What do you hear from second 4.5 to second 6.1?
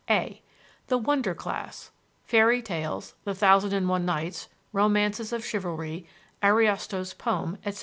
romances of chivalry,